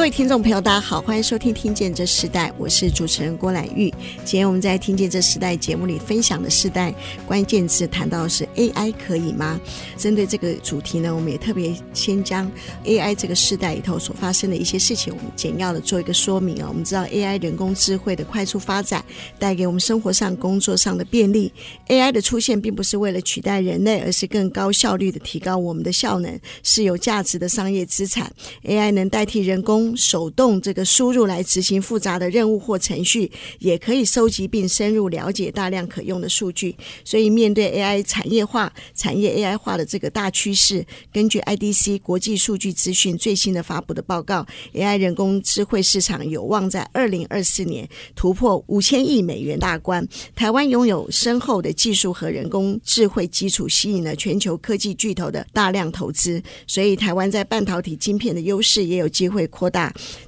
[0.00, 3.92] 各位听众朋友，大家好，欢迎收听《听见这时代》，我是主持人郭兰玉。
[4.24, 6.94] 今天我们在《听见这时代》节目里分享的时代
[7.26, 9.60] 关键词谈到的是 AI 可以吗？
[9.98, 12.50] 针对这个主题呢，我们也特别先将
[12.86, 16.66] AI 这个时代里头所发生的一些事情，我们简要的做一个说明啊。
[16.66, 19.04] 我们知道 AI 人工智慧的快速发展，
[19.38, 21.52] 带给我们生活上、工作上的便利。
[21.88, 28.32] AI 的出现并不是为了取代人类，而是更高效率的提高我们的效能，是有价值的商业资产。
[28.64, 29.89] AI 能代替人工。
[29.96, 36.76] 手动这个输入来执行复杂的任务或程序，也可以收集并深入了解大量可用的数据。
[37.04, 50.06] 所以，面对 AI 产业化、产业 AI 化的这个大趋势，根据 IDC 国际数据资讯最新的发布的报告，AI 人工智慧市场有望在二零二四年突破五千亿美元大关。
[50.34, 56.42] 台湾拥有深厚的技术和人工智慧基础，吸引了全球科技巨头的大量投资。
[56.66, 59.79] 所以，台湾在半导体晶片的优势也有机会扩大。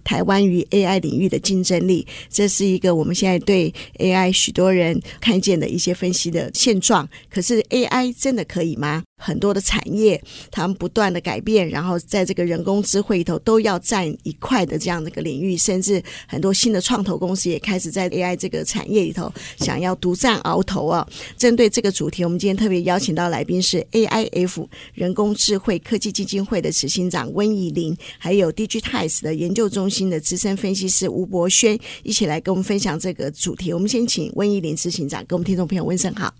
[0.04, 7.08] 台湾与 AI 领域的竞争力，这是一个我们现在对 AI 许多人看见的一些分析的现状。
[7.28, 9.02] 可是 AI 真的可以吗？
[9.22, 10.20] 很多的产业，
[10.50, 21.06] 他们不断的改变，然后在这个人工智慧里头都要占一块的这样的一个领域，甚至很多新的创投公司也开始在 AI 这个产业里头想要独占鳌头啊。
[21.36, 33.72] 针对这个主题，我们今天特别邀请到来宾是 AIF 人工智慧科技基金会的执行长温怡玲，还有 Digitize 的研究中心的资深分析师吴博轩，一起来跟我们分享这个主题。
[33.72, 36.32] 我们先请温怡玲执行长跟我们听众朋友问声好。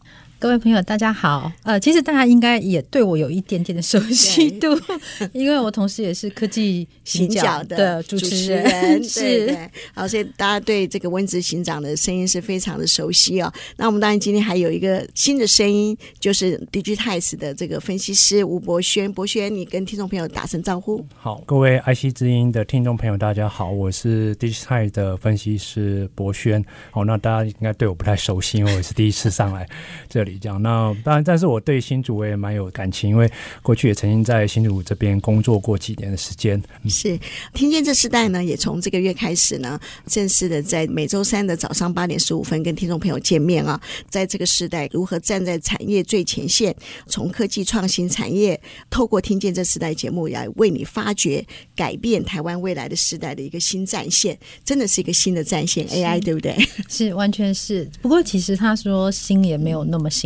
[0.42, 1.52] 各位朋友，大家好。
[1.62, 4.76] 呃，其实大家应该也对我有一点点的熟悉度，
[5.32, 9.04] 因为我同时也是科技行脚的主持人。
[9.04, 13.52] 是，对对，好，所以大家对这个温子行长的声音是非常的熟悉哦。
[13.76, 19.12] 那我们当然今天还有一个新的声音，就是 Digitize 的这个分析师吴博轩。
[19.12, 21.06] 博轩，你跟听众朋友打声招呼。
[21.14, 26.64] 好，各位 IC 之音的听众朋友，大家好，我是 Digitize 的分析师博轩。
[26.90, 29.64] 好，那大家应该对我不太熟悉，因为我是第一次上来
[30.08, 30.31] 这里。
[30.38, 33.30] 讲那当然，但是我对新竹我也蛮有感情，因为
[33.62, 36.62] 过去也曾经在新竹这边工作过几年的时间。
[36.88, 37.18] 是，
[37.52, 43.80] 听见这时代呢，也从这个月开始呢，正式的在每周三的早上八点十五分跟听众朋友见面啊。
[44.08, 46.74] 在这个时代，如何站在产业最前线，
[47.06, 48.60] 从科技创新产业，
[48.90, 51.44] 透过听见这时代节目来为你发掘
[51.74, 56.56] 改变台湾未来的时代的一个新战线，真的是一个新的战线，AI 对不对？
[56.88, 57.90] 是，完全是。
[58.00, 60.21] 不过其实他说新也没有那么新。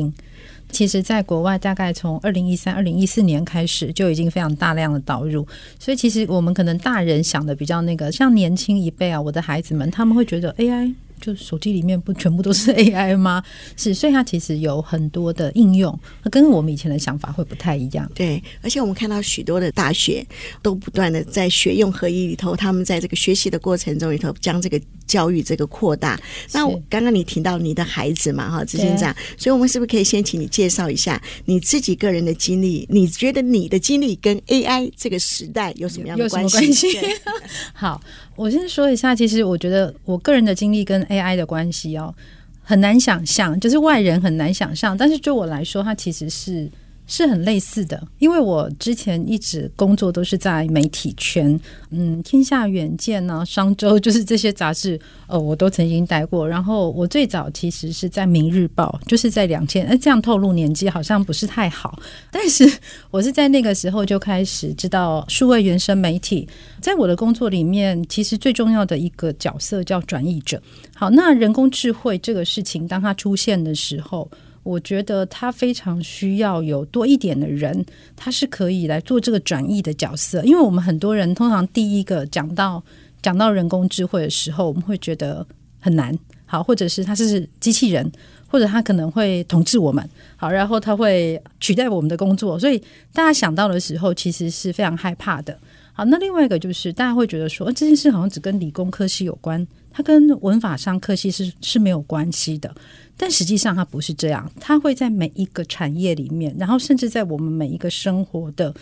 [0.71, 5.47] 其实，在国外，大概从二零一三、二零一四年开始，就已经非常大量的导入。
[5.79, 10.95] 所以，其实我们可能大人想的比较那个，像年轻一辈啊，我的孩子们，他们会觉得 AI。
[11.19, 13.43] 就手机里面不全部都是 AI 吗？
[13.75, 15.99] 是，所以它其实有很多的应用，
[16.31, 18.07] 跟我们以前的想法会不太一样。
[18.15, 20.23] 对，而且我们看到许多的大学
[20.61, 26.21] 都不断的在学用合一里头，他们在这个学习的过程中里头，将这个教育这个扩大。
[26.53, 32.87] 那我刚刚你提到你的孩子嘛，哈，执行长，所以我们是不是可以先请你介绍一下你自己个人的经历？
[32.91, 36.89] 你觉得你的经历跟 AI 这个时代有什么样的关系？
[37.72, 38.00] 好。
[38.37, 42.15] 我先说一下，其实我觉得我个人的经历跟 AI 的关系哦，
[42.62, 46.71] 很难想象，就是外人很难想象，但是对我来说，它其实是。
[47.06, 51.59] 是很类似的，因为我之前一直工作都是在媒体圈，
[51.91, 56.49] 嗯，天下远见啊，商周就是这些杂志，呃， 我都曾经待过。
[56.49, 61.97] 然后我最早其实是在《明日报》，就是在两千，哎，这样透露年纪好像不是太好，
[62.33, 62.69] 但是
[63.12, 66.49] 我是在那个时候就开始知道数位原生媒体。
[66.81, 70.61] 在我的工作里面，其实最重要的一个角色叫转译者。
[70.95, 74.28] 好，那人工智慧这个事情，当它出现的时候。
[74.66, 80.42] 我觉得他非常需要有多一点的人，他是可以来做这个转译的角色。
[80.42, 82.83] 因为我们很多人通常第一个讲到
[83.22, 85.47] 讲到人工智慧的时候，我们会觉得
[85.78, 86.13] 很难，
[86.45, 88.10] 好，或者是他是机器人，
[88.48, 92.77] 或者他可能会统治我们，好，然后他会取代我们的工作，所以
[93.12, 95.57] 大家想到的时候，其实是非常害怕的。
[95.92, 99.66] 好，那另外一个就是大家会觉得说，这件事好像只跟理工科系有关，
[99.97, 102.71] 它跟文法商科系是是没有关系的。
[103.16, 108.75] 但实际上它不是这样，它会在每一个产业里面，然后甚至在我们每一个生活的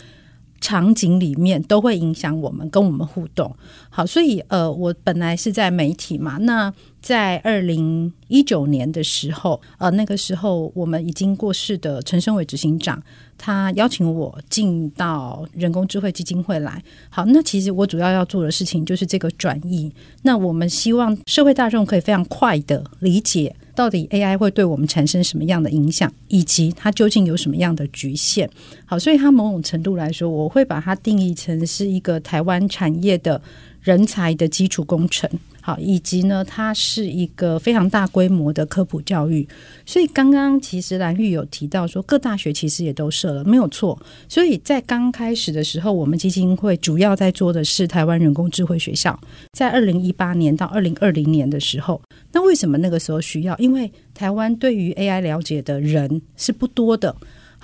[0.65, 3.55] 场景里面，都会影响我们，跟我们互动。
[3.91, 6.73] 好，所以呃，我本来是在媒体嘛，那
[7.03, 13.03] 在二零一九年的时候，呃，那个时候我们已经过世的陈生伟执行长，
[13.37, 16.83] 他邀请我进到人工智慧基金会来。
[17.11, 19.93] 好，那其实我主要要做的事情就是这个转移。
[20.23, 28.49] 那我们希望社会大众可以非常快的理解，到底 AI 会对我们产生什么样的影响，以及它究竟有什么样的局限。
[28.87, 33.41] 好，所以它某种程度来说，我会把它定义成是一个台湾产业的
[33.81, 35.29] 人才的基础工程。
[35.67, 39.49] 好，以及呢，它是一个非常大规模的科普教育，
[39.87, 43.99] 所以刚刚其实兰玉有提到说，各大学其实也都设了，没有错。
[44.29, 49.19] 所以在刚开始的时候，我们基金会主要在做的是台湾人工智慧学校，
[49.55, 51.99] 在二零一八年到二零二零年的时候，
[52.33, 53.57] 那为什么那个时候需要？
[53.57, 57.17] 因为台湾对于 AI 了解的人是不多的。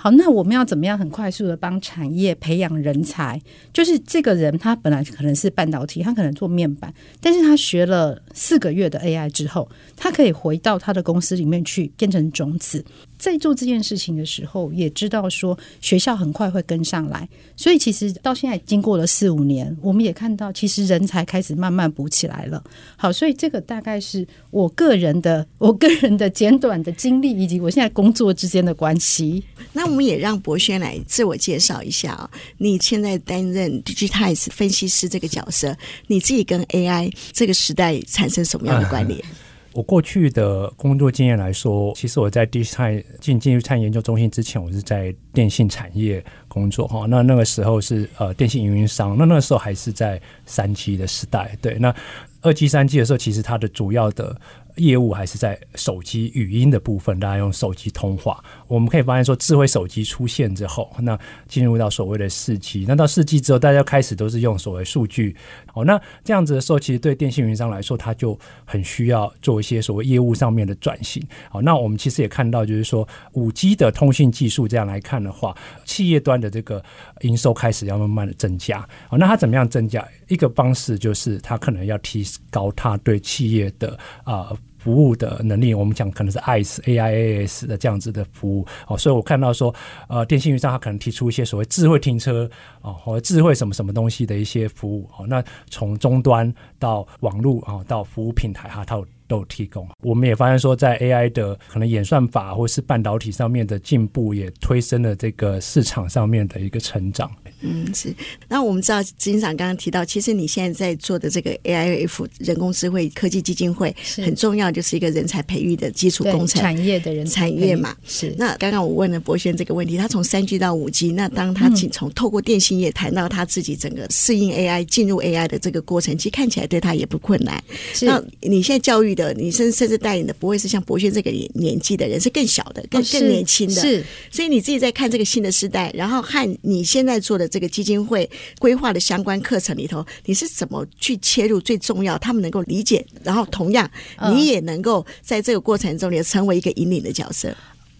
[0.03, 3.39] 好，那我们要怎么样很快速的帮产业培养人才？
[3.71, 12.83] 就是这个人他本来可能是半导体，他可能做面板，但是他学了四个月的 AI 之后，他可以回到他的公司里面去变成种子。
[13.21, 22.61] 在做这件事情的时候，也知道说学校很快会跟上来，所以其实到现在经过了四五年，我们也看到其实人才开始慢慢补起来了。
[22.97, 29.43] 好，所以这个大概是我个人的 我个人的简短的经历，以及我现在工作之间的关系。
[29.73, 32.27] 那我们也让博轩来自我介绍一下啊，
[32.57, 35.77] 你现在担任 Digitize 分析师这个角色，
[36.07, 39.23] 你自己跟 AI 这个时代产生什么样的关联？
[39.73, 42.77] 我过去的工作经验来说，其实我在第一次
[43.19, 47.05] 进进入产业研究中心之前，我是在电信产业工作哈。
[47.07, 51.57] 那那个时候是呃电信运营商，那那个时候还是在三 G 的时代。
[51.61, 51.93] 对，那
[52.41, 54.35] 二 G、三 G 的时候，其实它的主要的。
[54.75, 58.43] 业务还是在手机语音的部分，大家用手机通话。
[58.67, 65.35] 我们可以发现说，智慧手机出现之后，那进入到所谓的四 G，那到四 G 之后，大家开始都是用所谓数据。
[65.73, 71.21] 哦，那这样子的时候，其实对电信运营商来说，他就很需要做一些所谓业务上面的转型。
[71.49, 76.83] 好，那我们其实也看到，就是说五 G 的通信技术这样来看的话，企业端的这个
[77.21, 78.79] 营收开始要慢慢的增加。
[79.07, 80.05] 好，那它怎么样增加？
[80.31, 84.49] 一个方式就是他可能要提高他对企业的啊。
[84.49, 89.71] 呃服务的能力，我们讲可能是 IaaS、AIaaS 的这样子的服务哦，所以我看到说，
[90.07, 92.49] 呃，电信运营商他可能提出一些所谓智慧停车
[92.81, 99.87] 哦，或者智慧什么什么东西的一些服务哦，那从终端到网络啊，到服务平台哈，它有都有提供。
[100.01, 107.31] 我们也发现说，在 AI 的可能演算法或是半导体上面的进步，也推升了这个市场上面的一个成长。
[107.61, 108.13] 嗯，是。
[108.49, 117.95] 那我们知道，执行长刚刚提到，其实你现在在做的这个 AIF 人工智慧科技基金会很重要，就是一个人才培育的基础工程，产业的人产业嘛。
[118.03, 118.35] 是。
[118.37, 127.63] 那刚刚我问了博轩这个问题，他从三 G 到五 G，那当他仅从透过电信业谈到他自己整个适应 AI、进入 AI 的这个过程，其实看起来对他也不困难。
[127.93, 128.07] 是。
[128.07, 133.79] 那你现在教育的，你甚甚至带领的不会是像博轩这个年纪的人，是更小的、更更年轻的。
[133.79, 134.03] 是。
[134.31, 137.51] 所以你自己在看这个新的时代，然后和你现在做的。
[137.51, 138.29] 这个基金会
[138.59, 141.59] 规划的相关课程里头，你是怎么去切入？
[141.59, 143.91] 最重要，他们能够理解，然后同样，
[144.31, 147.53] 你也能够在这个过程中，你成为一个引领的角色。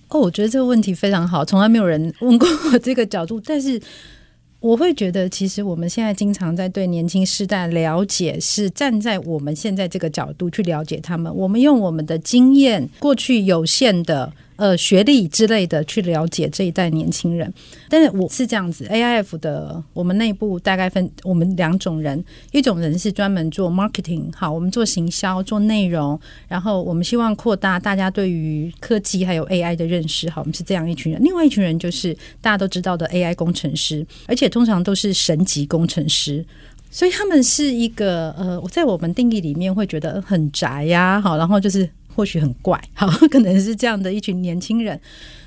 [0.07, 3.77] 哦，我觉得这个问题非常好，从来没有人问过我这个角度，但是
[4.61, 11.35] 我会觉得，其实我们现在经常在对年轻世代了解，是站在我们现在这个角度去了解他们。
[11.35, 14.31] 我们用我们的经验，过去有限的。
[14.61, 17.51] 呃，学历之类的去了解这一代年轻人，
[17.89, 31.19] 但是我是这样子，AIF 的我们内部大概分我们两种人，一种人是专门做 marketing，好，我们做行销做内容，然后我们希望扩大大家对于科技还有 AI 的认识，好，我们是这样一群人。
[31.23, 36.45] 另外一群人就是大家都知道的 AI 工程师，而且通常都是神级工程师，
[36.91, 41.89] 所以他们是一个呃，在我们定义里面会觉得很宅呀，好，然后就是。
[42.15, 44.99] 或许很怪， 好，可能是这样的一群年轻人。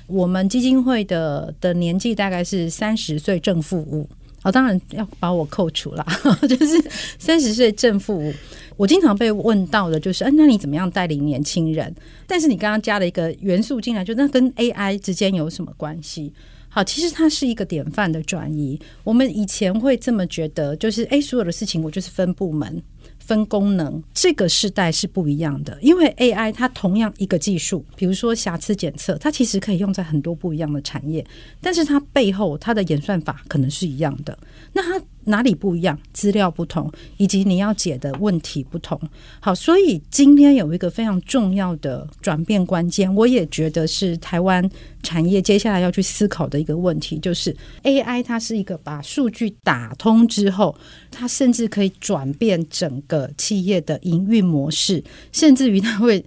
[0.07, 4.07] 我们基金会的的年纪大概是三十岁正负五，
[4.41, 6.05] 好，当然要把我扣除了，
[6.47, 6.83] 就是
[7.17, 8.33] 三十岁正负五。
[8.77, 11.95] 我经常被问到的就是，嗯、那你怎么样带领年轻人？
[12.27, 16.33] 但是你刚刚加了一个元素进来，就那跟 AI 之间有什么关系？
[16.67, 18.77] 好，其实它是一个典范的转移。
[19.03, 22.83] 我们以前会这么觉得，就是诶，所有的事情我就是分部门。
[23.25, 31.25] 分功能，这个时代是不一样的，因为 AI 它同样一个技术，比如说瑕疵检测，它其实可以用在很多不一样的产业，
[31.59, 34.37] 但是它背后它的演算法可能是一样的。
[34.73, 35.97] 那它哪里不一样？
[36.13, 38.99] 资料不同，以及你要解的问题不同。
[39.39, 44.67] 好，所以今天有一个非常重要的转变关键，我也觉得是台湾
[45.03, 50.75] 产业接下来要去思考的一个问题，就是 AI 它是一个把数据打通之后，
[51.11, 56.23] 它甚至可以转变整个企业的营运模式，甚至于它会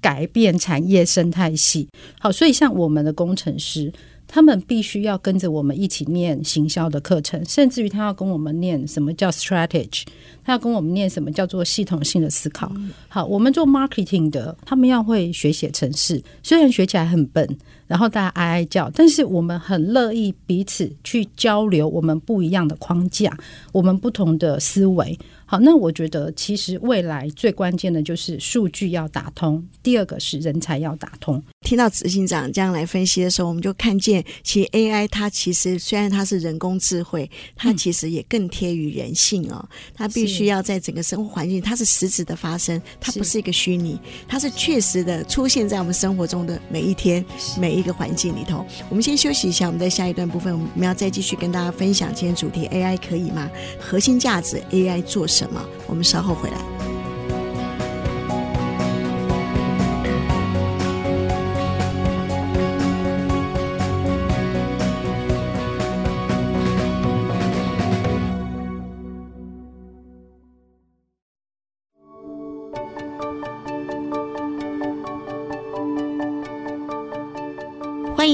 [0.00, 1.88] 改变产业生态系。
[2.18, 3.92] 好，所以像我们的工程师。
[4.28, 10.02] 他们必须要跟着我们一起念行销的课程，甚至于他要跟我们念什么叫 strategy，
[10.44, 12.70] 他要跟我们念什么叫做系统性的思考。
[13.08, 17.58] 好，我们做 marketing 的，他们要会学写程式，虽然学起来很笨，
[17.88, 23.36] 然后大家哀哀叫，但是我们很乐意彼此去交流我们不一样的框架，
[23.72, 25.18] 我们不同的思维。
[25.50, 31.42] 好，那我觉得其实未来最关键的就是数据要打通，第二个是人才要打通。
[31.62, 39.66] 听到执行长这样来分析的时候，我们就看见，其实 AI 它其实虽然它是人工智慧，它其实也更贴于人性哦。
[39.94, 47.24] 它必须要在整个生活环境，它是实质的发生，它不是一个虚拟，它是确实的出现在我们生活中的每一天
[47.58, 48.64] 每一个环境里头。
[48.88, 53.48] 我们先休息一下，我们在下一段部分，我们要再继续跟大家分享今天主题：AI 可以吗？
[53.80, 55.64] 核心价值，AI 做什么？
[55.86, 56.97] 我们稍后回来。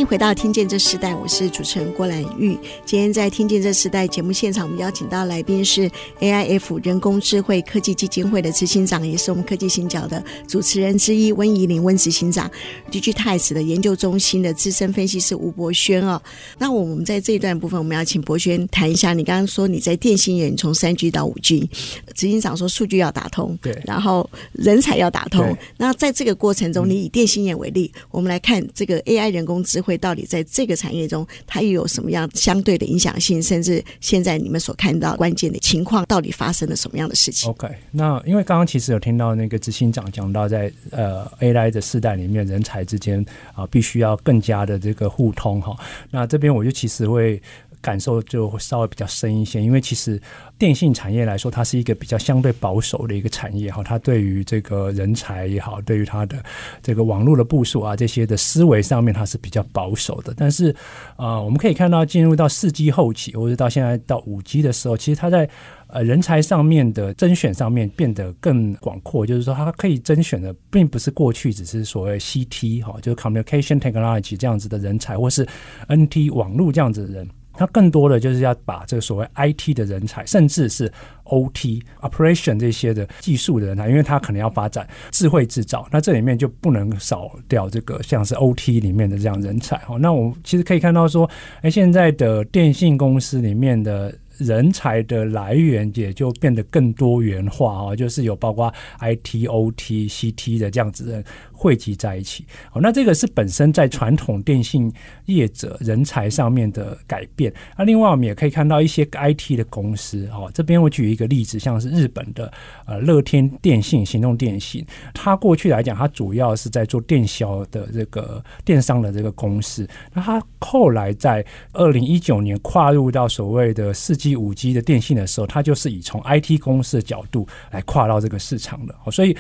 [0.04, 2.58] 迎回到《听见这时代》，我是主持人郭兰玉。
[2.84, 12.50] 今天在《听见这时代》节目现场，我们邀请到来宾是 AIF 人工智慧科技基金会的执行长，也是我们科技行脚的主持人之一温怡玲温执行长
[12.90, 16.20] ，Digitimes 的研究中心的资深分析师吴博轩哦。
[16.58, 19.14] 那我们在这一段部分，我们要请博轩谈一下。
[19.14, 21.70] 你刚刚说你在电信业从三 G 到五 G，
[22.12, 25.56] 执行长说数据要打通，对，然后人才要打通。
[25.78, 29.93] 那在这个过程中，你以电信业为例，嗯、我们来看这个 AI 人工智慧。
[29.98, 33.42] 到底在这个产业中，它又有什么样相对的影响性？
[33.42, 43.24] 甚至现在你们所看到关键的情况，到底发生了什么样的事情？OK，那因为刚刚其实有听到那个执行长讲到在，呃 AI 的世代里面，人才之间
[43.54, 45.76] 啊、必须要更加的这个互通哈。
[46.10, 47.40] 那这边我就其实会。
[47.84, 50.18] 感受就会稍微比较深一些，因为其实
[50.58, 53.82] 电信产业来说，它是一个比较相对保守的一个产业哈。
[53.82, 56.42] 它对于这个人才也好，对于它的
[56.82, 60.32] 这个网络的部署啊这些的思维上面，它是比较保守的。
[60.34, 60.70] 但是
[61.16, 65.46] 啊、呃，我们可以看到进入到四 G 后期，或者到现在到五 G 的时候，其实它在
[65.88, 75.46] 呃人才上面的甄选上面变得更广阔，就是说它可以甄选的，并不是过去只是所谓 CT 哈，就是 Communication Technology 这样子的人才，或是
[75.88, 77.28] NT 网络这样子的人。
[77.56, 80.90] 它更多的就是要把这个所谓 IT 的人才，甚至是
[81.24, 89.76] OT operation 这些的技术的人才，因为他可能要发展智慧制造，那这里面就不能少掉这个像是 OT 里面的这样人才。
[89.88, 91.28] 哦，那我们其实可以看到说，
[91.62, 101.24] 哎，现在的电信公司里面的人才的来源也就变得更多元化啊，就是有包括 IT、OT、CT 的这样子的。
[101.56, 104.92] 汇集在一起，哦，那这个是本身在传统电信
[105.26, 107.50] 业者人才上面的改变。
[107.78, 112.52] 那另外我们也可以看到一些 IT 的公司，哦，这边我举一个例子，像是日本的
[112.86, 119.88] 呃乐天电信、行动电信，它过去来讲，它主要是在做电销的这个电商的这个公司。
[120.12, 128.94] 那它后来在二零一九年跨入到所谓的四 G、五 G 的电信的时候，它就是以从 IT 公司的角度来跨到这个市场的。
[129.10, 129.36] 所以。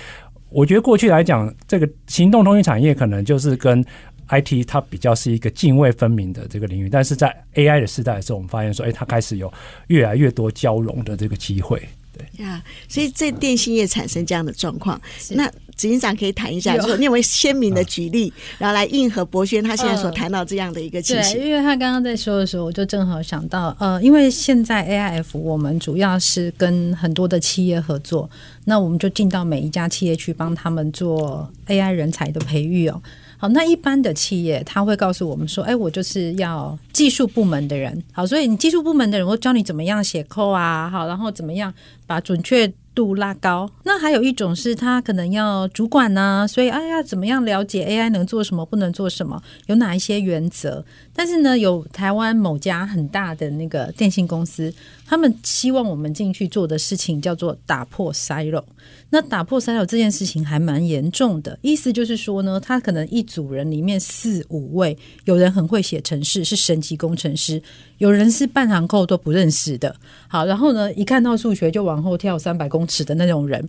[0.50, 3.84] 我觉得过去来讲，这个行动通讯产业可能就是跟
[4.28, 9.52] IT 它比较是一个泾渭分明的这个领域，但是在 AI 的时代的时候，我们发现说，哎，它开始有
[9.88, 11.82] 越来越多交融的这个机会。
[12.16, 12.44] 对。
[12.44, 21.38] 呀，所以在电信业产生这样的状况，那执行长可以谈一下，说你有没有鲜明的举例，然后来应和博轩他现在所谈到这样的一个情形？
[21.38, 28.30] 对，因为他刚刚在说的时候，我就正好想到，呃，因为现在 AIF 我们主要是跟很多的企业合作，
[28.64, 33.02] 那我们就进到每一家企业去帮他们做 AI 人才的培育哦。
[33.44, 38.02] 好，那一般的企业他会告诉我们说：“哎，我就是要技术部门的人。
[38.10, 41.74] 好，所以你技术部门的人我教你怎么样写扣啊，好，然后怎么样
[42.06, 43.70] 把准确度拉高。
[43.82, 50.82] 那还有一种是他可能要主管呢、所以哎呀，怎么样了解 AI 能做什么，不能做什么，有哪一些原则？
[51.14, 54.72] 但是呢，有台湾某家很大的那个电信公司，
[55.06, 58.64] 他们希望我们进去做的事情叫做打破 silo。
[59.10, 67.60] 那打破 silo 这件事情还蛮严重的，意思就是说呢，他可能一组人里面四五位，有人很会写程式，是神级工程师；
[67.98, 69.94] 有人是半行扣都不认识的。
[70.26, 73.68] 好，然后呢，一看到数学就往后跳三百公尺的那种人。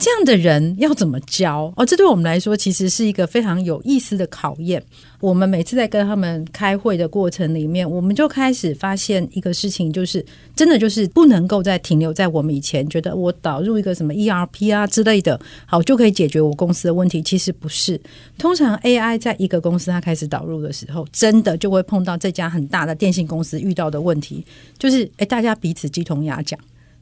[0.00, 1.70] 这样的人要怎么教？
[1.76, 4.82] 哦，这对我们来说其实是一个非常有意思的考验。
[5.20, 10.24] 我们每次在跟他们开会的过程里面，我们就开始发现一个事情，就是
[10.56, 17.20] 真的就是不能够再停留在我们以前觉得我导入一个什么 ERP 啊之类的，好就可以解决我公司的问题。
[17.20, 18.00] 其实不是，
[18.38, 24.42] 通常 AI 在一个公司它开始导入的时候，真的就会碰到这家很大的电信公司遇到的问题，
[24.78, 26.58] 就是诶，大家彼此鸡同鸭讲。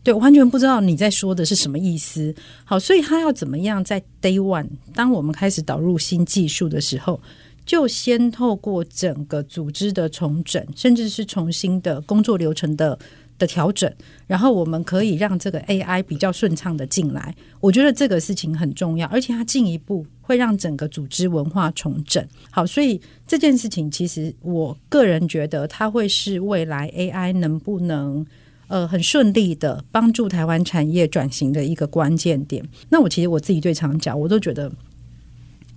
[0.08, 2.34] 对，完全不知道你在说的是什么意思。
[2.64, 7.20] 好，所以他要怎么样在 Day One，当我们开始导入新技术的时候，
[7.66, 12.98] 就先透过整个组织的重整，甚至是重新的工作流程的
[13.38, 13.92] 的调整，
[14.26, 17.34] 然后我们可以让这个 AI 比较顺畅的进来。
[17.60, 22.26] 我觉得这个事情很重要，而且它进一步会让整个组织文化重整。
[22.50, 28.24] 好，所以这件事情其实我个人觉得，它会是未来 AI 能不能。
[28.68, 32.62] 呃，很顺利的帮助台湾产业转型的一个关键点。
[32.90, 34.70] 那我其实我自己最常讲，我都觉得，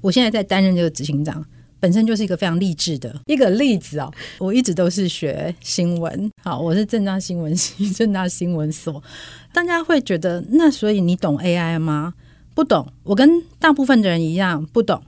[0.01, 1.43] 我现在在担任这个执行长，
[1.79, 4.11] 本身就是一个非常励志的一个例子哦。
[4.39, 9.01] 我一直都是学新闻，好，我是正大新闻系、正大新闻所。
[9.53, 12.13] 大家会觉得，那所以你懂 AI 吗？
[12.53, 12.85] 不懂。
[13.03, 15.01] 我跟大部分的人一样，不懂。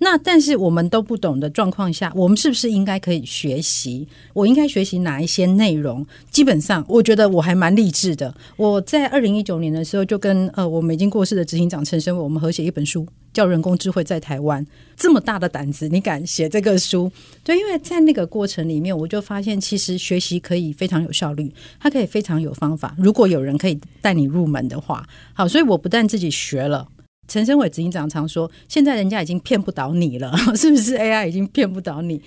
[0.00, 4.06] 那但是我们都不懂的状况下，我们是不是应该可以学习？
[4.32, 6.06] 我应该学习哪一些内容？
[6.30, 8.32] 基本上，我觉得我还蛮励志的。
[8.56, 14.64] 我在二零一九年的时候，就跟呃我们已经过世的执行长陈昇伟，我们合写一本书，叫《人工智慧在台湾》。
[14.96, 17.10] 这么大的胆子，你敢写这个书？
[17.42, 22.94] 对，因为在那个过程里面，我就发现其实学习可以非常有效率，它可以非常有方法。
[22.98, 26.86] 如果有人可以带你入门的话，好，所以我不但自己学了。
[27.28, 32.20] 陈生伟执行长常说：“现在人家已经骗不倒你了， 是不是？AI 已经骗不倒你。”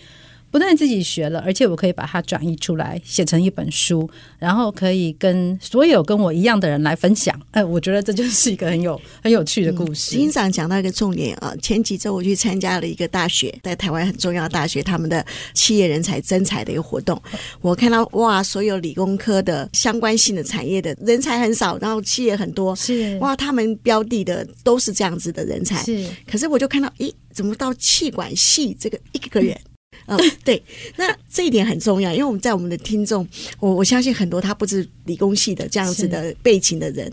[0.51, 7.33] 不但自己学了，而且我可以把它转译出来，写成一本书，然后可以跟所有跟我一样的人来分享。
[7.51, 10.11] 哎，我觉得这就是一个很有很有趣的故事。
[10.11, 17.19] 执行长讲到一个重点啊，前几周我去参加了一个大学，在台湾很重要的大学，他们的企业人才征才的一个活动。
[17.61, 25.81] 我看到哇，所有理工科的相关性的产业的人才很少，然后企业很多，是哇，他们标的的都是这样子的人才。
[25.83, 29.53] 是，可是我就看到，咦，怎么到气管系这个一个个人？
[29.53, 29.70] 嗯、
[30.07, 30.61] 哦，对，
[30.95, 33.27] 那这一点很重要，因为我们在我们的听众，
[33.59, 37.11] 我我相信很多他不是理工系的这样子的背景的人。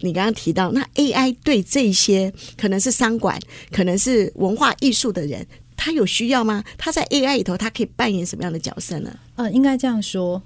[0.00, 3.40] 你刚刚提到，那 AI 对这些可能是商管、
[3.72, 5.44] 可能是文化艺术的人，
[5.76, 6.62] 他有需要吗？
[6.76, 9.16] 他在 AI 里头，他可以扮演什么样的角色呢？
[9.36, 10.40] 呃，应该这样说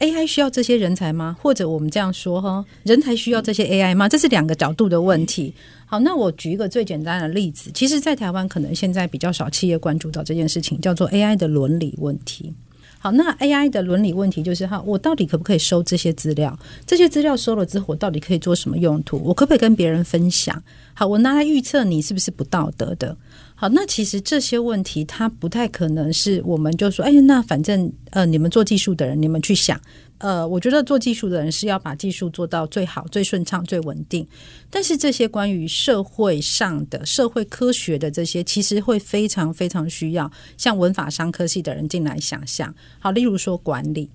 [0.00, 1.36] ，AI 需要这些人才吗？
[1.40, 4.08] 或者我们这样说哈，人才需要这些 AI 吗？
[4.08, 5.54] 这是两个角度的问题。
[5.90, 7.68] 好，那我举一个最简单的例子。
[7.74, 12.54] 其实，在台湾可能现在比较少企业关注到这件事情，叫做 AI 的伦理问题。
[13.00, 16.56] 好，那 AI 的伦理问题就是哈，我到底可不可以收这些资料？
[16.86, 19.20] 这些资料收了之后，我到底可以做什么用途？
[19.24, 20.62] 我可不可以跟别人分享？
[20.94, 23.16] 好，我拿来预测你是不是不道德的？
[23.56, 29.80] 好，那其实这些问题，它不太可能是我们就说，哎，那反正呃，你们做技术的人，你们去想。
[30.20, 34.26] 呃，我觉得做技术的人是要把技术做到最好、最顺畅、最稳定。
[34.68, 42.72] 但是这些关于社会上的社会科学的这些，其实会非常非常需要像文法商科系的人进来想象。
[42.98, 44.10] 好，例如说管理，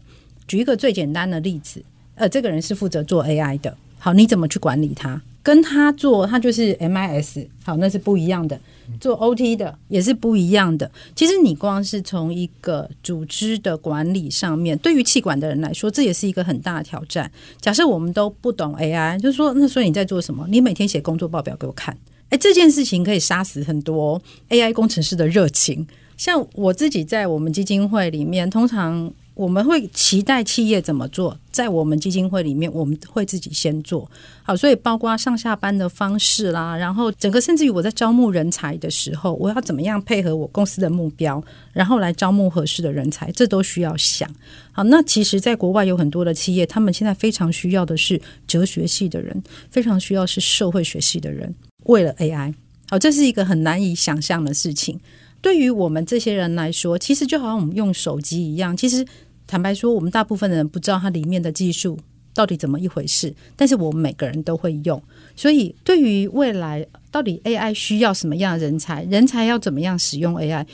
[0.47, 5.19] 举一个最简单的例子，呃，这个人是负责做 AI 的，好，你怎么去管理他？
[5.45, 8.59] 跟他做，他就是 MIS，好，那是不一样的。
[8.99, 10.89] 做 OT 的也是不一样的。
[11.15, 17.31] 其实你光是从一个组织的管理上面，对于气管的人来说，这也是一个很大的挑战。
[17.61, 20.47] 假设我们都不懂 AI，就是说，那所以你在做什么？
[20.49, 21.95] 你每天写工作报表给我看，
[22.29, 25.85] 诶，这件事情可以杀死很多 AI 工程师的热情。
[26.17, 29.13] 像我自己在我们基金会里面，通常。
[29.35, 34.09] 我们会期待企业怎么做，在我们基金会里面，我们会自己先做
[34.41, 34.55] 好。
[34.55, 41.43] 所以包括上下班的方式啦，然后整个甚至于我在招募人才的时候，我要怎么样配合我公司的目标，
[41.73, 44.29] 然后来招募合适的人才，这都需要想。
[44.71, 52.53] 好，那其实，在国外有很多的企业，他们现在非常需要的是哲学系的人，非常需要是社会学系的人，为了 AI。
[52.89, 54.97] 好，这是一个很难以想象的事情。
[55.41, 59.05] 对于我们这些人来说，其实就好像我们用手机一样，其实。
[59.47, 61.99] 坦白说，我们大部分的人不知道它里面的技术
[62.33, 65.01] 到底怎么一回事，但是我们每个人都会用，
[65.35, 70.65] 所以对于未来到底 AI 需要什么样的人才，人才要怎么样使用 AI，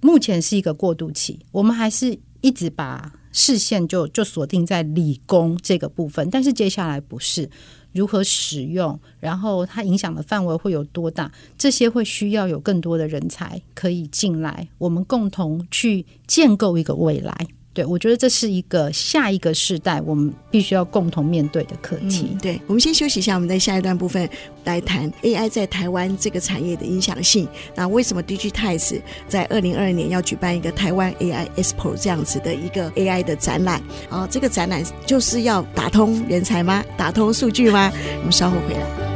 [0.00, 7.48] 目前是一个过渡期，我们还是一直把视线就就锁定在理工这个部分，但是接下来不是。
[7.92, 11.32] 如何使用，然后它影响的范围会有多大？
[11.56, 17.34] 这些会需要有更多的人才可以进来，我们共同去建构一个未来。
[17.78, 22.30] 对，我觉得这是一个下一个世代，我们必须要共同面对的课题。
[22.32, 24.28] 嗯、对，我们先休息一下，我们在下一段部分
[24.64, 27.46] 来谈 AI 在台湾这个产业的影响性。
[27.76, 33.80] 那为什么 DIGITIMES 在二零二二年要举办一个台湾 AI Expo 这样子的一个 AI 的展览？
[34.10, 36.84] 啊，这个展览就是要打通人才吗？
[36.96, 37.92] 打通数据吗？
[38.18, 39.07] 我们稍后回来。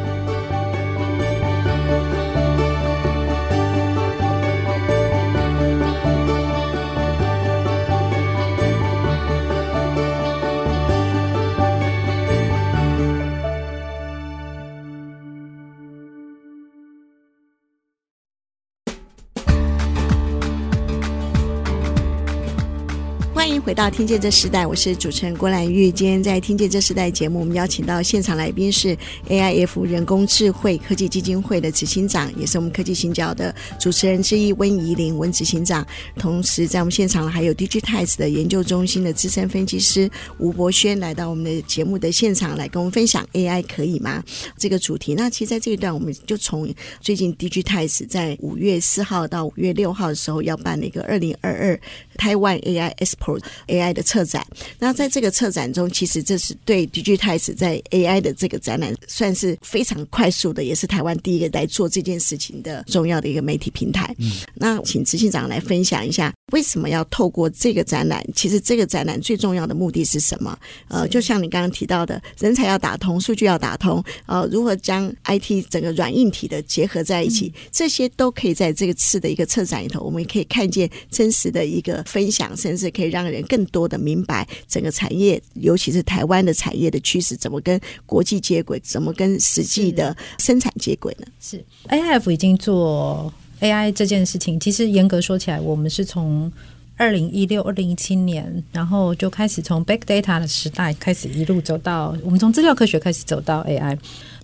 [23.73, 25.91] 回到听见这时代，我是主持人郭兰玉。
[25.91, 28.95] 今天在听见这时代节目，我们邀请到现场来宾是
[29.31, 35.87] AIF 人工智慧科技基金会的执行长，也是我们科技行脚的主持人之一温怡玲温执行长。
[36.17, 44.23] 同时，在我们现场还有 DIGITIMES 的研究中心的资深分析师吴博轩来到我们的节目的现场，来跟我们分享 AI 可以吗
[44.59, 45.15] 这个主题。
[45.15, 46.69] 那其实，在这一段，我们就从
[47.01, 51.81] 最近 DIGITIMES 在五月四号到五月六号的时候要办那个二零二二
[52.19, 53.41] 台湾 AI Expo。
[53.69, 54.47] AI 的策展，
[54.79, 64.15] 那在这个策展中，其实这是对 DIGITIMES 在 AI 的这个展览算是非常快速的，也是台湾第一个来做这件事情的重要的一个媒体平台。
[64.19, 68.25] 嗯，那请执行长来分享一下，为什么要透过这个展览？
[68.35, 70.59] 其实这个展览最重要的目的是什么？
[70.89, 83.43] 呃，就像你刚刚提到的，人才要打通，数据要打通，呃，如何将 IT 整个软硬体的结合在一起，这些都可以在这个次的一个策展里头，我们也可以看见真实的一个分享，甚至可以让人。
[83.49, 91.27] 更多的明白整个产业，尤其是台湾的产业的趋势，怎么跟国际接轨，怎么跟实际的生产接轨呢？
[91.41, 93.31] 是 AIF 已经做
[93.63, 96.51] AI 这件事情，其实严格说起来，我们是从
[96.97, 103.97] 二零一六、二零一七年，然后就开始从 Big Data 的时代开始一路走到，我们从资料科学开始走到 AI。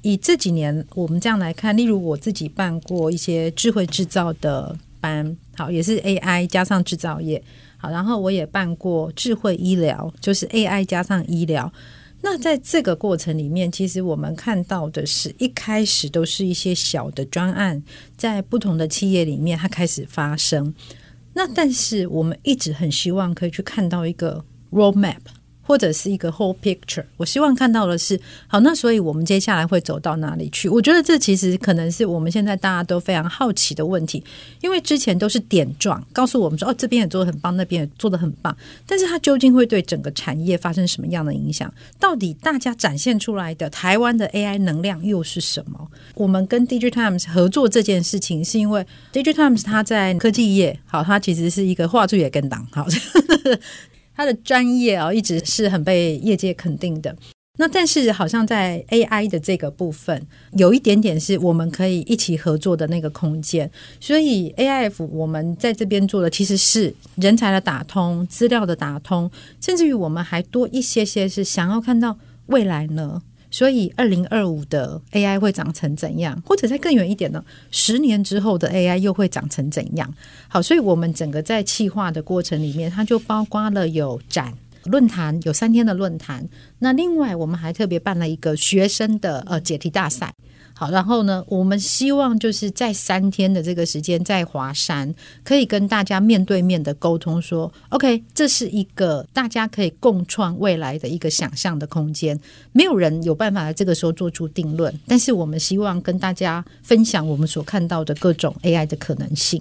[0.03, 7.43] 以这几年我们这样来看，例如我自己办过一些智慧制造的班，好，也是 AI 加上制造业。
[7.77, 11.73] 好，然后我也办过智慧医疗，就是 AI 加上医疗。
[12.21, 17.83] 那在这个过程里面，其实我们看到的是一开始都是一些小的专案，
[18.17, 20.75] 在不同的企业里面它开始发生。
[21.35, 25.21] 那但是我们一直很希望可以去看到一个 roadmap。
[25.69, 30.67] 或者是一个 whole picture，我希望看到的是，好，那所以我们接下来会走到哪里去？
[30.67, 34.25] 我觉得这其实可能是我们现在大家都非常好奇的问题，
[34.63, 41.71] 因为之前都是点状告诉我们说，哦，这边也做得很棒，那边也做得很棒，但是它究竟会对整个产业发生什么样的影响？
[42.01, 45.87] 到底大家展现出来的台湾的 AI 能量又是什么？
[46.15, 52.87] 我们跟 DIGITIMES 合作这件事情，是因为 DIGITIMES 它在科技业，好，它其实是一个画质也跟档，好。
[54.19, 57.15] 他的专业啊，一直是很被业界肯定的。
[57.61, 63.71] 那但是好像在 AI 的这个部分，有一点点是我们可以一起合作的那个空间。
[64.01, 73.23] 所以 AIF 我们在这边做的其实是人才的打通、资料的打通，甚至于我们还多一些些是想要看到未来呢。
[73.59, 76.41] 所以，二零二五的 AI 会长成怎样？
[76.47, 77.45] 或者再更远一点呢？
[77.73, 80.15] 十年之后的 AI 又会长成怎样？
[80.47, 86.49] 好，所以我们整个在企划的过程里面，它就包括了有展、论坛，有三天的论坛。
[86.79, 90.33] 那另外，我们还特别办了一个学生的呃解题大赛。
[90.79, 95.13] 好，然后呢，我们希望就是在三天的这个时间，在华山
[95.43, 102.39] 可以跟大家面对面的沟通说，说 OK，这是一个大家可以共创未来的一个想象的空间。
[102.71, 109.61] 没有人有办法在这个时候做出定论，但是我们希望跟大家分享我们所看到的各种 AI 的可能性。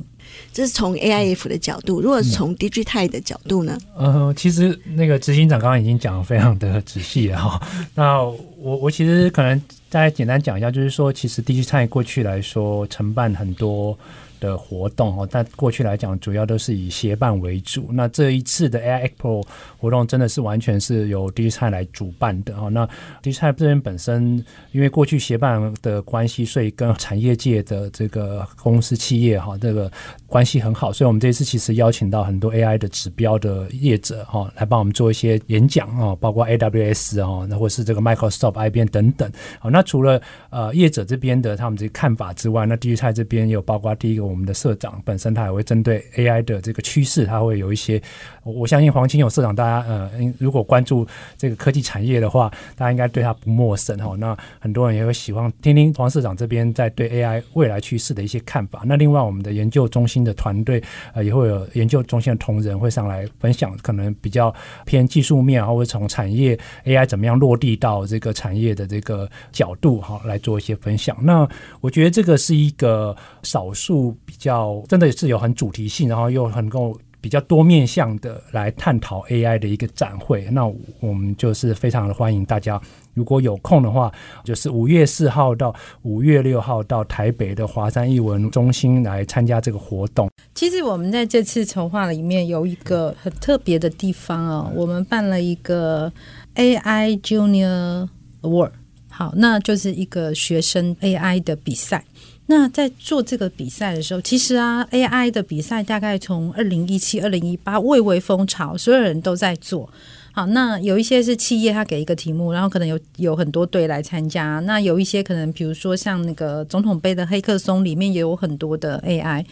[0.51, 3.77] 这是从 AIF 的角度，如果从 DIGITIMES 的角度呢？
[3.95, 7.67] 呃，其实那个执行长刚刚已经讲的非常的仔细了哈。
[7.95, 8.21] 那
[8.59, 13.97] 我我其实可能大家简单讲一下，就是说，其实 DigiTime 过去来说承办很多
[14.39, 15.27] 的活动哦。
[15.31, 17.89] 但过去来讲，主要都是以协办为主。
[17.91, 19.45] 那这一次的 AI Expo
[19.77, 22.69] 活动真的是完全是由 DigiTime 来主办的哦。
[22.69, 22.87] 那
[23.23, 29.89] DigiTime 这边本身因为过去协办的关系，所以跟产业界的这个公司企业哈这个
[30.25, 39.31] 关系很好，所以我们这一次其实邀请到很多 AI 的指标的业者哈来帮我们做一些演讲啊，包括 AWS 啊，那或是这个 Microsoft、IBM 等等。
[39.59, 48.01] 好，那除了呃业者这边的他们这些看法之外，那 DigiTimes 这边有包括第一个我们的社长本身，他也会针对 AI 的这个趋势，他会有一些。
[48.43, 51.05] 我相信黄清勇社长，大家呃，如果关注
[51.37, 54.15] 这个科技产业的话，大家应该对他不陌生哈。
[54.17, 58.83] 那很多人也会喜欢听听黄社长这边在对 AI 未来趋势的一些看法。
[58.85, 60.81] 那另外，我们的研究中心的团队
[61.13, 64.53] 呃，也会有研究中心的同仁会上来分享，可能比较
[64.85, 71.17] 偏技术面，或者从产业 AI 怎么样落地到这个产业的这个角度哈，来做一些分享。
[71.21, 71.47] 那
[71.81, 76.95] 我觉得这个是一个少数比较真的是有很主题性，然后又很够。
[77.19, 80.65] 比较多面向的来探讨 AI 的一个展会，那
[81.01, 82.79] 我们就是非常的欢迎大家，
[83.15, 84.09] 如果有空的话，
[84.45, 90.29] 就是五月四号到五月六号到台北的华山艺文中心来参加这个活动。
[90.53, 96.13] 其实我们在这次筹划里面有一个很特别的地方哦，我们办了一个
[96.55, 98.07] AI Junior
[98.41, 98.71] Award，
[99.09, 102.05] 好，那就是一个学生 AI 的比赛。
[102.49, 109.89] 那在做这个比赛的时候，其实啊，AI 的比赛大概从二零一七、二零一八蔚为风潮，所有人都在做。
[110.31, 114.59] 好，那有一些是企业，他给一个题目，然后可能有有很多队来参加。
[114.61, 119.43] 那有一些可能，比如说像那个总统杯的黑客松里面也有很多的 AI。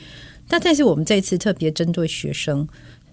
[0.48, 2.67] 但这是我们这次特别针对学生，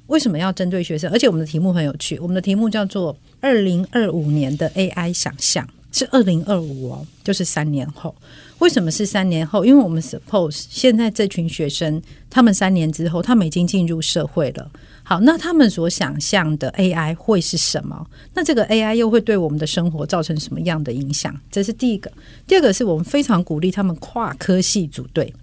[0.06, 1.10] 为什么要针对学生？
[1.10, 8.14] 而且我们的题目很有趣，我们的题目叫做“二零二五年的 AI 想象”，是二零二五哦，就是三年后。
[8.58, 9.64] 为什么是三年后？
[9.64, 14.70] 因为我们 suppose 现在这群学生，他们三年之后，他们已经进入社会了。
[15.02, 18.06] 好，那他们所想象的 AI 会是什么？
[18.34, 21.34] 那这个 AI 又会对我们的生活造成什么样的影响？
[21.50, 22.12] 这是第一个。
[22.46, 25.34] 第二个是我们非常鼓励他们跨科系组队。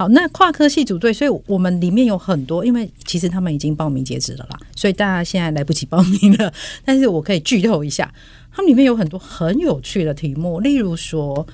[0.00, 6.50] 好，那跨科系组队，所以我们里面有很多，因为其实他们已经报名截止了啦，所以大家现在来不及报名了。
[6.86, 8.10] 但是我可以剧透一下，
[8.50, 11.46] 他们里面有很多很有趣的题目，例如说。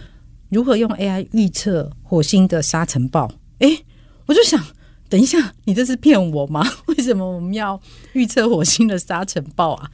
[0.48, 3.28] 如何用 AI 预测火星的沙尘暴？
[3.58, 3.84] 诶，
[4.26, 4.64] 我就想，
[5.08, 6.64] 等一下，你这是骗我吗？
[6.86, 7.80] 为什么我们要
[8.12, 9.90] 预测火星的沙尘暴啊？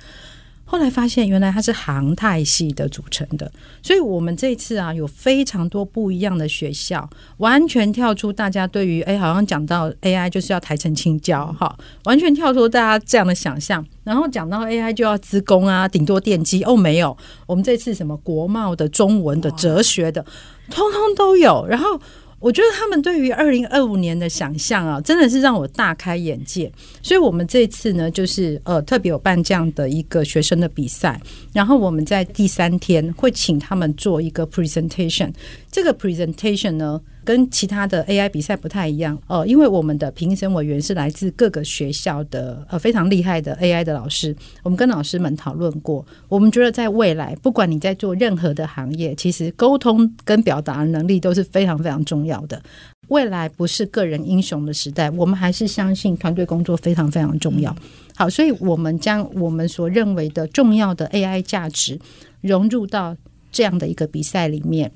[0.72, 7.06] 后来发现，原来它是航太系的组成的，所以我们这次啊，有非常多不一样的学校，
[7.36, 13.84] 完全跳出大家对于哎，好像讲到 AI 就是要台城青椒哈，完全跳出大家这样的想象。
[14.02, 17.14] 然后讲到 AI 就要资工啊，顶多电机哦，没有，
[17.46, 20.24] 我们这次什么国贸的、中文的、哲学的，
[20.70, 21.66] 通通都有。
[21.66, 22.00] 然后。
[22.42, 26.70] 我觉得他们对于二零二五年的想象啊，真的是让我大开眼界。
[27.00, 31.20] 所以，我们这次呢，就是呃，特别有办这样的一个学生的比赛。
[31.52, 35.32] 然后，我们在第三天会请他们做一个 presentation。
[35.70, 44.34] 这个 presentation 呢，跟其他的 AI 比赛不太一样哦，因为我们的评审委员是来自各个学校的呃非常厉害的 AI 的老师。
[44.62, 52.60] 我们跟老师们讨论过，我们觉得在未来，不管你在做任何的行业，其实沟通跟表达能力都是非常非常重要的。
[53.08, 57.74] 未来不是个人英雄的时代，我们还是相信团队工作非常非常重要。
[58.16, 61.98] 好，所以我们将我们所认为的重要的 AI 价值
[62.40, 63.16] 融入到
[63.50, 64.90] 这样的一个比赛里面。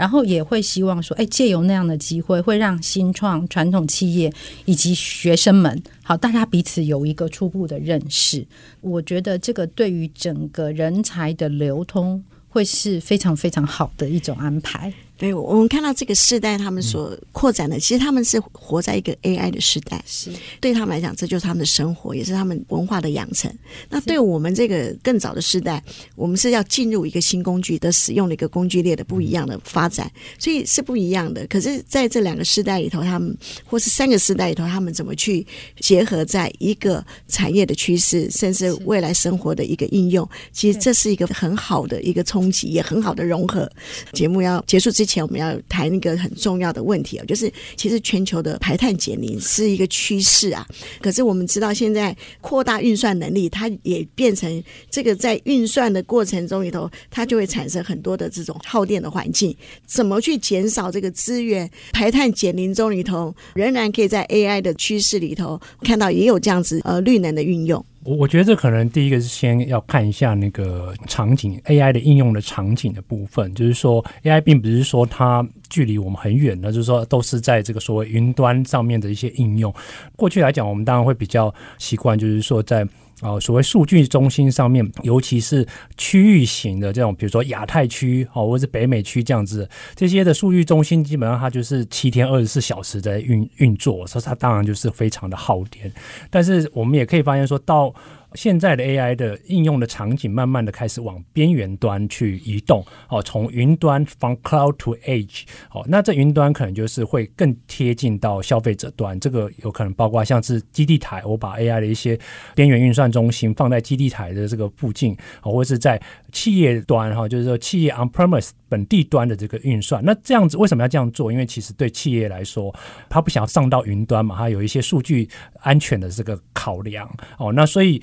[0.00, 4.32] 然后也会希望说，哎，借由那样的机会，会让新创、传统企业
[4.64, 8.46] 以及学生们，好，大家彼此有一个初步的认识。
[8.80, 14.90] 我觉得这个对于整个人才的流通，会是非常非常好的一种安排。
[15.20, 20.02] 对，我们看到这个世代，他们所扩展的，其实他们是活在一个 AI 的时代。
[20.06, 20.30] 是，
[20.62, 23.54] 对他们来讲，这就是他们的生活，也是他们文化的养成。
[23.90, 25.84] 那对我们这个更早的世代，
[26.16, 31.46] 我们是要进入一个新工具的使用的一个工具链的不一样的发展，所以是不一样的。
[31.48, 35.46] 可是在这两个世代里头，他们或是三个世代里头，他们怎么去
[35.80, 40.26] 结合在一个产业的趋势，甚至未来生活的一个应用？
[40.50, 43.70] 其实这是一个很好的一个冲击，也很好的融合。
[44.14, 45.09] 节目要结束之前。
[45.10, 50.64] 前我们要谈一个很重要的问题哦，就是其实全球的排碳减零是一个趋势啊。
[51.00, 59.54] 可是我们知道，现在扩大运算能力，它也变成这个在运算的过程中里头，它就会产生很多的这种耗电的环境。
[59.86, 67.84] 怎么去减少这个资源排碳减零中里头，仍然可以在 AI 的趋势里头看到也有这样子呃绿能的运用。
[68.04, 79.72] 我我觉得这可能第一个是先要看一下那个场景 AI 的应用的场景的部分，就是说 AI 并不是说它距离我们很远的，就是说都是在这个所谓云端上面的一些应用。
[80.16, 82.86] 过去来讲，我们当然会比较习惯，就是说在。
[83.20, 95.92] 啊，所谓数据中心上面，尤其是区域型的这种，比如说亚太区哦，或者是北美区这样子，这些的数据中心基本上它就是七天二十四小时在运运作，所以它当然就是非常的耗电。
[96.30, 97.94] 但是我们也可以发现说到。
[98.34, 112.18] 现在的 AI 的应用的场景，慢慢的开始往边缘端去移动，哦，从云端 from cloud to edge，哦，那这云端可能就是会更贴近到消费者端，这个有可能包括像是基地台，我把 AI 的一些
[112.54, 116.00] 边缘运算中心放在基地台的这个附近，哦，或者是在
[116.32, 121.32] 企业端，哈，就是说企业 on premise 本地端的这个运算，那这样子为什么要这样做？
[121.32, 122.72] 因为其实对企业来说，
[123.08, 125.28] 他不想要上到云端嘛，他有一些数据
[125.60, 128.00] 安全的这个考量，哦，那所以。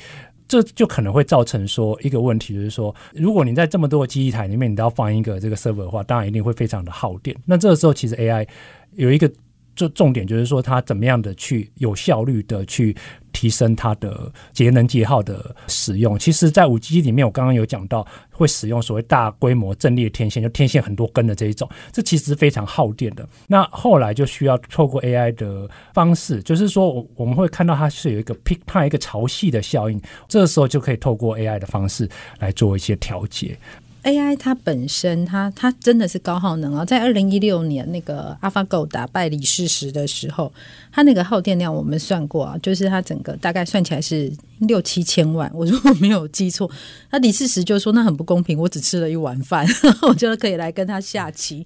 [0.48, 7.36] 这就可能会造成说一个问题，就是说，如果你在这么多的记忆台里面，你都要放一个这个 server 的话，当然一定会非常的耗电。
[7.46, 8.48] 那这个时候，其实 AI
[8.94, 9.30] 有一个
[9.78, 12.94] 重重点，就是说它怎么样的去有效率的去。
[13.34, 23.30] 提升它的节能节耗的使用，其实，在五 G 里面，我刚刚有讲到会使用所谓大规模阵列天线，就天线很多根的这一种，这其实非常耗电的。
[23.46, 32.10] 那后来就需要透过 AI 的方式，就是说，我我们会看到它是有一个 peak time 一个潮汐的效应，这时候就可以透过 AI 的方式
[32.40, 33.56] 来做一些调节。
[34.04, 36.86] AI 它本身，它它真的是高耗能啊！
[36.86, 40.54] 在二零一六年那个 AlphaGo 打败李世石的时候，
[40.92, 45.52] 它那个耗电量我们算过啊，就是它整个大概算起来是六七千万。
[45.54, 46.72] 我如果没有记错，
[47.12, 49.68] 那李世石就说那很不公平，我只吃了一碗饭，
[50.08, 51.66] 我觉得可以来跟他下棋。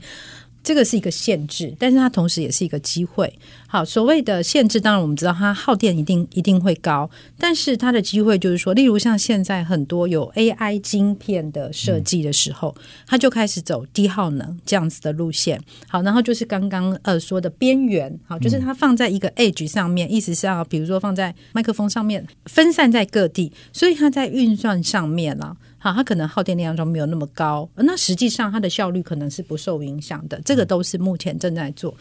[0.64, 3.34] 这个是一个限制，但是它同时也是一个机会。
[3.68, 12.76] 好，所谓的限制，当然我们知道它耗电一定一定会高，但是它的机会就是说，例如像现在很多有 AI 晶片的设计的时候，
[13.08, 15.60] 它就开始走低耗能这样子的路线。
[15.88, 25.56] 好，然后就是刚刚呃说的边缘，好，就是它放在一个 edge 上面，意思是要比如说放在麦克风上面，分散在各地，所以它在运算上面啊。
[25.84, 30.40] 好，它可能耗电量中没有那么高，那实际上它的效率可能是不受影响的。
[30.46, 31.92] 这个都是目前正在做。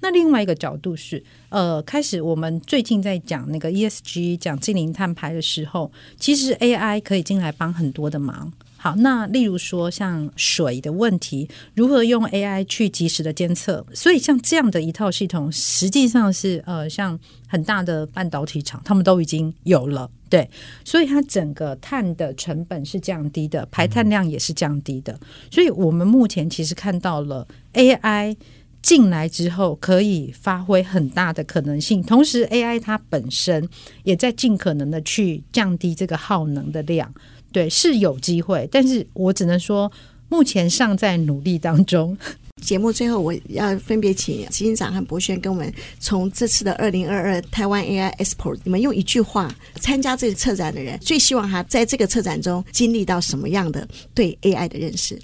[0.00, 8.52] 那另外一个角度是，呃，开始我们最近在讲那个 ESG 讲精灵碳排的时候，其实 AI 可以进来帮很多的忙。
[8.82, 13.84] 好，那例如说像水的问题，如何用 AI 去及时的监测？
[13.92, 20.48] 所以像这样的一套系统，实际上是呃，像很大的半导体厂，他们都已经有了，对，
[20.82, 25.20] 所以它整个碳的成本是降低的，排碳量也是降低的。
[25.50, 28.34] 所以我们目前其实看到了 AI
[28.80, 32.02] 进来之后，可以发挥很大的可能性。
[32.02, 33.68] 同时，AI 它本身
[34.04, 37.12] 也在尽可能的去降低这个耗能的量。
[37.52, 39.90] 对，是有机会，但是我只能说，
[40.28, 42.16] 目前尚在努力当中。
[42.60, 55.18] 节目最后，我要分别请执行长和博轩跟我们从这次的二零二二台湾 AI Expo，你们用一句话，参加这个策展的人最希望他在这个策展中经历到什么样的对 AI 的认识？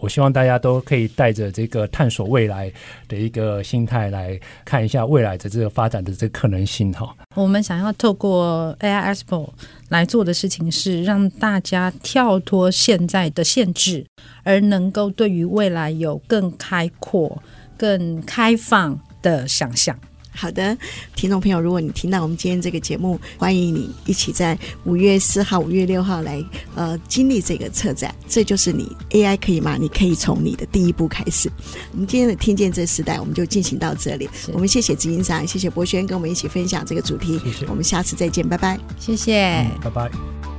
[0.00, 2.72] 我希望大家都可以带着这个探索未来
[3.06, 7.14] 的一个心态来看一下未来的这个发展的这个可能性哈。
[7.36, 9.48] 我们想要透过 AI Expo
[9.88, 14.04] 来做的事情是让大家跳脱现在的限制，
[14.42, 17.42] 而能够对于未来有更开阔、
[17.76, 19.96] 更开放的想象。
[20.40, 20.74] 好的，
[21.14, 26.42] 听众朋友，如果你听到我们今天这个节目，欢迎你一起在五月四号、五月六号来
[26.74, 28.14] 呃经历这个策展。
[28.26, 29.76] 这就是你 AI 可以吗？
[29.78, 31.52] 你可以从你的第一步开始。
[31.92, 34.26] 我们今天的听见这时代，我们就进行到这里。
[34.54, 37.38] 我们谢谢执行长，谢谢博轩跟我们一起分享这个主题。
[37.40, 37.66] 谢谢。
[37.66, 38.80] 我们下次再见，拜拜。
[38.98, 40.49] 谢谢，嗯，拜拜。